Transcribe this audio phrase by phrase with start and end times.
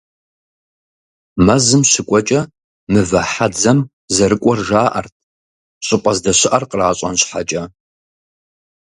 [1.45, 2.41] Мэзым щыкӀуэкӀэ,
[2.91, 3.79] «Мывэ хьэдзэм»
[4.15, 5.13] зэрыкӀуэр жаӀэрт,
[5.85, 7.63] щӀыпӀэ здэщыӀэр къращӀэн щхьэкӀэ.